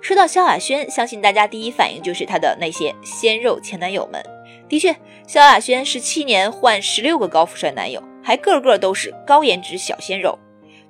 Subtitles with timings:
[0.00, 4.24] 说到萧亚轩，相信大家第一反应就是她的那些鲜肉前男友们。
[4.68, 4.94] 的确，
[5.26, 10.38] 萧亚轩十七年换十六个高富帅男友，还个个都是高颜值小鲜肉。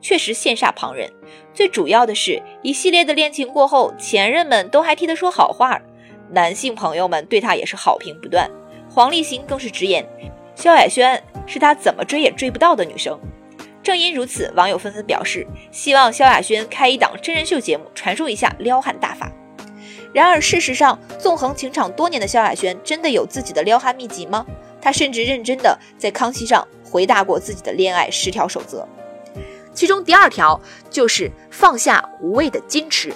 [0.01, 1.11] 确实羡煞旁人。
[1.53, 5.81] 最主要的是，一系列的恋情过后，前任们都还替他说好话，
[6.31, 8.49] 男性朋友们对他也是好评不断。
[8.89, 10.09] 黄立行更是直言，
[10.55, 13.19] 萧亚轩是他怎么追也追不到的女生。
[13.89, 19.33] 正因如此，网友纷纷表示，希望萧亚轩开一档真人秀节目，传授一下撩汉大法。
[20.13, 24.45] 然而，事实上，纵横情场多年的萧亚轩，真的有自己的撩汉秘籍吗？
[24.79, 28.87] 他甚至认真的在康熙上回答过自己的恋爱十条守则。
[29.73, 33.11] 其中第二条就是放下无谓的矜持。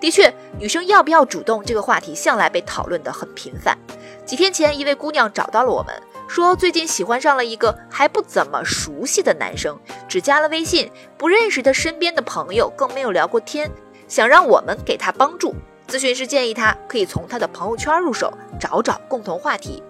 [0.00, 3.78] 的确，女生要不要主动这个话题向来被讨论的很频繁。
[4.24, 5.94] 几天前，一位姑娘找到了我们，
[6.28, 13.70] 说最近喜欢上了一个还不怎么熟悉的男生，只加了微信，不认识他身边的朋友，更没有聊过天，
[14.06, 15.54] 想让我们给他帮助。
[15.88, 19.82] 咨询师建议他可以从他的朋友圈入手，找找共同话题。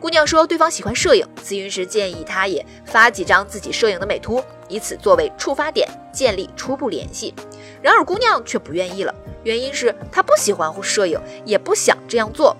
[0.00, 4.42] 姑娘说对方喜欢摄影，咨询师建议她也发几张自己摄影的美图。
[4.68, 7.34] 以此作为触发点，建立初步联系。
[7.80, 12.56] 然而姑娘却不愿意了，原因是她不喜欢摄影，也不想这样做。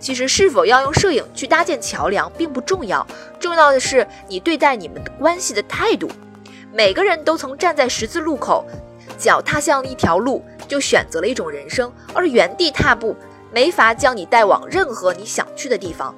[0.00, 3.06] 其实是否要用摄影去搭建桥梁并不重要，
[3.38, 6.10] 重要的是你对待你们的关系的态度。
[6.72, 8.64] 每个人都曾站在十字路口，
[9.16, 13.16] 脚踏向一条路，就选择了一种人生，而原地踏步
[13.52, 16.14] 没法将你带往任何你想去的地方。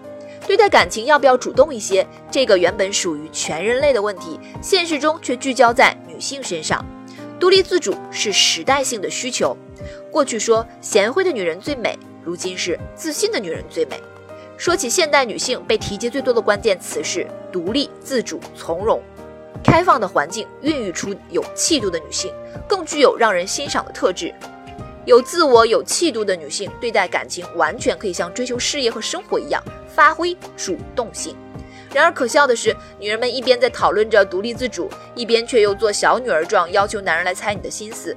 [0.46, 2.06] 对待感情要不要主动一些？
[2.30, 6.84] 这个原本属于全人类的问题，现实中却聚焦在女性身上。
[7.38, 9.56] 独立自主是时代性的需求。
[10.10, 14.00] 过去说贤惠的女人最美，如今是自信的女人最美。
[14.56, 19.00] 说起现代女性，被提及最多的关键词是独立、自主、从容。
[19.62, 22.32] 开放的环境孕育出有气度的女性，
[22.68, 24.34] 更具有让人欣赏的特质。
[25.06, 29.62] 有自我、有气度的女性，对待感情完全可以像追求事业和生活一样。
[29.88, 31.34] 发挥主动性。
[31.92, 38.16] 然而可笑的是，女人们一边在讨论着独立自主，一边却又做小女儿状，要求男人来猜你的心思。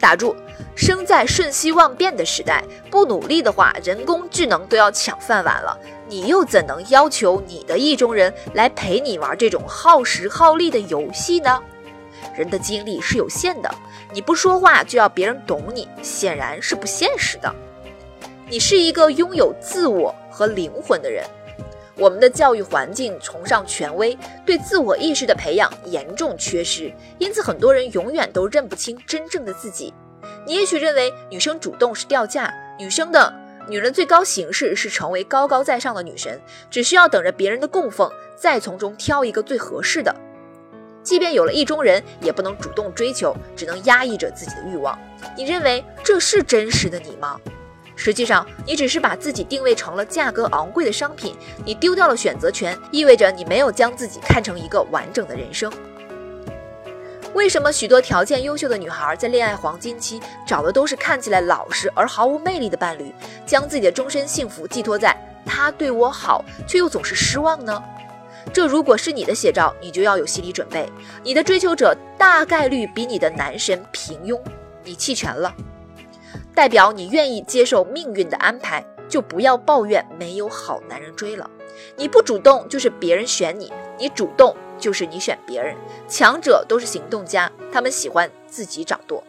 [0.00, 0.34] 打住！
[0.74, 5.78] 生在瞬息万变的时代，不努力的话，人工智能都要抢饭碗了。
[6.08, 11.62] 你又怎能要求你的意中人来陪你玩这种耗时耗力的游戏呢？
[12.34, 13.72] 人的精力是有限的，
[14.12, 17.54] 你不说话就要别人懂你，显然是不现实的。
[18.48, 21.24] 你是一个拥有自我和灵魂的人。
[22.00, 24.16] 我们的教育环境崇尚权威，
[24.46, 29.92] 对自我意识的培养严重缺失，因此很多人永远都认不清真正的自己。
[30.46, 33.30] 你也许认为女生主动是掉价，女生的
[33.68, 36.40] 女人最高形式是成为高高在上的女神，
[36.70, 40.16] 只需要等着别人的供奉，再从中挑一个最合适的。
[41.02, 44.98] 即便有了意中人，也不能主动追求，只能压抑着自己的欲望。
[45.36, 47.38] 你认为这是真实的你吗？
[48.02, 55.70] 实际上，你只是把自己定位成了价格昂贵的商品，你丢掉了选择权，意味着你没有将自己看成一个完整的人生。
[57.34, 67.82] 为什么许多条件优秀的女孩在恋爱黄金期找的都是看起来老实而毫无魅力的伴侣，将自己的终身幸福寄托在他对我好，却又总是失望呢？
[68.50, 70.90] 这如果是你的写照，你就要有心理准备，
[71.22, 74.40] 你的追求者大概率比你的男神平庸，
[74.82, 75.54] 你弃权了。
[76.60, 81.48] 代表你愿意接受命运的安排，就不要抱怨没有好男人追了。
[81.96, 85.74] 你不主动就是别人选你，你主动就是你选别人。
[86.06, 89.24] 强者都是行动家，他们喜欢自己掌舵。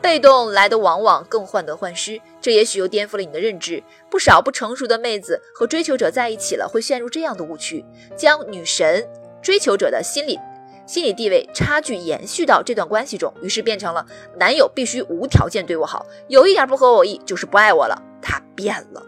[0.00, 3.82] 被动来的往往更患得患失，这也许又颠覆了你的认知。
[4.08, 7.84] 不少不成熟的妹子和追求者在一起了，会陷入这样的误区，
[8.16, 9.06] 将女神
[9.42, 10.38] 追求者的心理。
[10.86, 14.06] 心理地位差距延续到这段关系中，于是变成了
[14.38, 18.00] 男友必须无条件对我好，有一点不合我意就是不爱我了。
[18.22, 19.02] 他变了，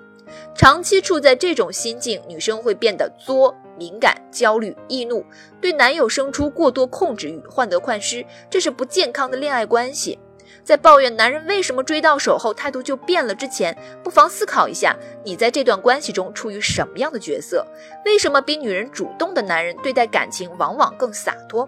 [0.54, 5.24] 长期处在这种心境，女生会变得作、敏感、焦虑、易怒，
[5.60, 10.18] 对男友生出过多控制欲，患得患失，这是不健康的恋爱关系。
[10.68, 13.74] 在抱怨男人为什么追到手后态度就变了之前，
[14.04, 14.94] 不妨思考一下，
[15.24, 17.66] 你在这段关系中处于什么样的角色？
[18.04, 21.66] 为什么比女人主动的男人对待感情往往更洒脱？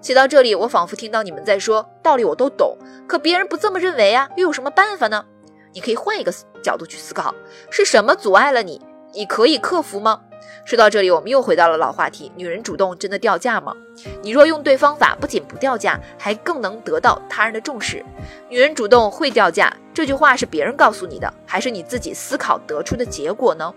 [0.00, 2.78] 写到这里，我仿佛听到你们在说道理，我都懂，
[3.08, 5.24] 可别人不这么认为啊，又有什么办法呢？
[5.72, 6.32] 你可以换一个
[6.62, 7.34] 角度去思考，
[7.68, 8.80] 是什么阻碍了你？
[9.16, 10.20] 你可以克服吗？
[10.66, 13.74] 说到这里，我们又回到了老话题：女人主动真的掉价吗？
[14.20, 18.04] 你若用对方法，不仅不掉价，还更能得到他人的重视。
[18.50, 23.72] 女人主动会掉价，这句话是别人告诉你的，还是你自己思考得出的结果呢？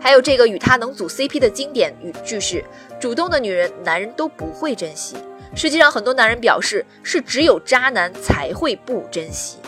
[0.00, 2.64] 还有这个与他能组 CP 的经典语句是：
[2.98, 5.16] 主动的女人，男人都不会珍惜。
[5.54, 9.58] 实际上，很多男人表示是只有渣男才会不珍惜。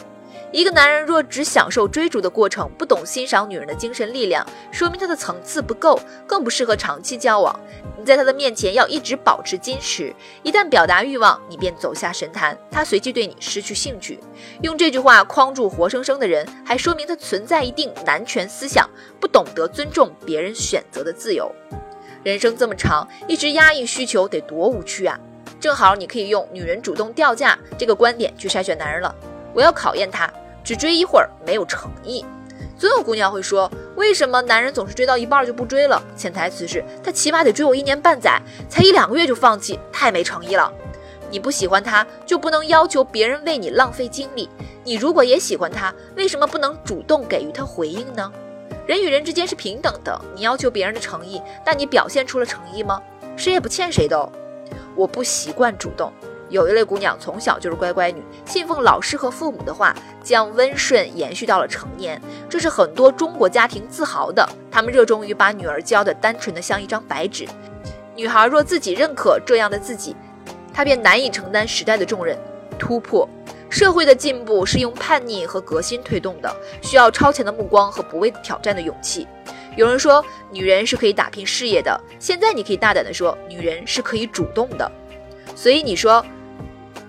[0.53, 7.59] 一个男人若只享受追逐的过程，不懂欣赏女人的精神力量，说明他的层次不够，更不适合长期交往。
[7.99, 14.21] 你在他的面前要一直保持矜持，一旦表达欲望，你便走下神坛，他随即对你失去兴趣。
[14.61, 18.87] 用这句话框住活生生的人，还说明他存在一定男权思想，
[19.19, 21.51] 不懂得尊重别人选择的自由。
[22.23, 25.19] 人生这么长，一直压抑需求得多无趣啊！
[25.59, 29.15] 正好你可以用“女人主动掉价”这个观点去筛选男人了。
[29.55, 30.31] 我要考验他。
[30.64, 32.25] 只追一会儿没有诚意，
[32.79, 40.73] 总有姑娘会说：“为什么男人总是追到一半就不追了？”潜台词是他起码得追我一年半载，才一两个月就放弃，太没诚意了。
[41.31, 44.49] 你不喜欢他，就不能要求别人为你浪费精力。
[44.85, 48.31] 你如果也喜欢他，为什么不能主动给予他回应呢？
[48.87, 53.00] 人与人之间是平等的，你要求别人的诚意，但你表现出了诚意吗？
[53.37, 54.19] 谁也不欠谁的。
[54.19, 54.31] 哦。
[54.94, 56.12] 我不习惯主动。
[56.53, 64.47] 有一类姑娘从小就是乖乖女，信奉老师和父母的话，将温顺延续到了成年，这是很多中国家庭自豪的。
[64.71, 67.49] 他们热衷于把女儿教的单纯的像一张白纸。
[68.15, 70.15] 女孩若自己认可这样的自己，
[70.75, 72.39] 她便难以承担时代的重任。
[72.79, 73.27] 突破
[73.71, 79.27] 社会的进步是用叛逆和革新推动的，需要超前的目光和不畏挑战的勇气。
[79.75, 84.93] 有人说，女人是可以打拼事业的，现在你可以大胆地说，女人是可以主动的。
[85.57, 86.23] 所以你说。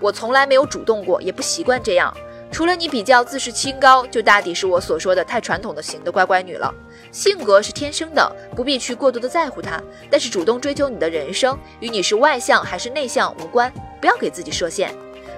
[0.04, 2.14] 我从来没有主动过，也不习惯这样。
[2.52, 6.70] 除了你比较自视清高，就大抵是我所说的太传统的型的乖乖女了。
[7.10, 9.82] 性格是天生的，不必去过多的在乎它。
[10.10, 13.72] 但是主动追求你的人生，与你是外向还是内向无关。
[13.98, 14.94] 不要给自己设限。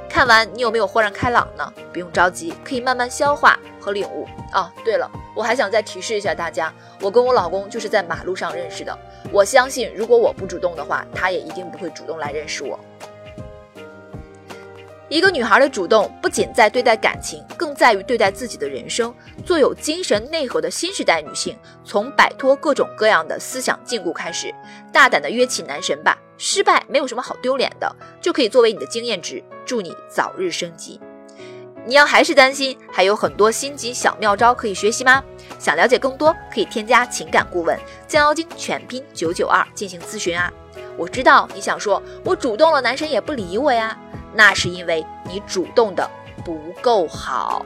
[0.08, 1.72] 看完你有没有豁然开朗呢？
[1.92, 4.26] 不用着急，可以慢慢消化和领悟。
[4.52, 8.98] 哦，对了，我还想再提示一下大家，我跟我老公就是在马路上认识的。
[9.30, 12.76] 我相信，如果我不主动的话，他也一定不会主动来认识我。
[15.08, 19.14] 一个女孩的主动，不仅在对待感情，更在于对待自己的人生。
[19.44, 24.52] 做有精神内核的新时代女性，从摆脱各种各样的思想禁锢开始，
[24.92, 26.18] 大胆的约起男神吧！
[26.38, 29.42] 失败没有什么好丢脸的，就可以作为你的经验值。
[29.64, 31.00] 祝你早日升级。
[31.84, 35.22] 你要还是担心，还有很多心机小妙招可以学习吗？
[35.56, 40.52] 想了解更多，可以添加情感顾问降妖精全拼九九二进行咨询啊！
[40.96, 43.96] 我知道你想说，我主动了，男神也不理我呀。
[44.36, 46.08] 那是因为你主动的
[46.44, 47.64] 不够好。